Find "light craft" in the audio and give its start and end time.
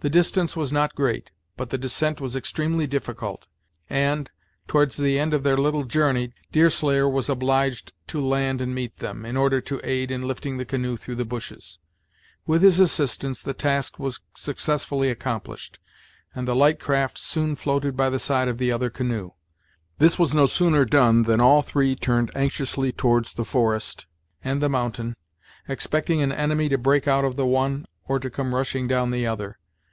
16.56-17.16